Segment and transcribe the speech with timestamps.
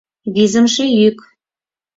[0.33, 1.17] Визымше йӱк.